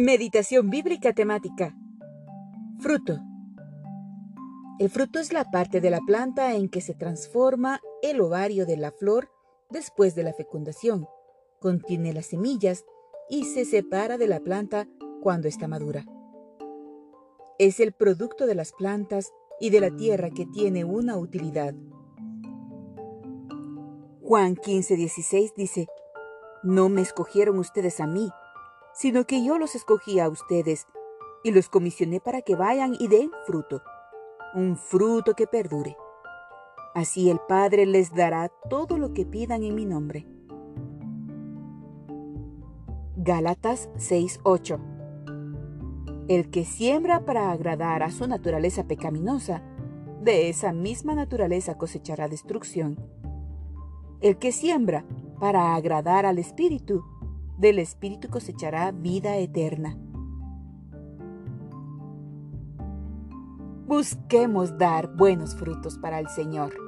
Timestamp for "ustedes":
27.58-27.98, 30.28-30.88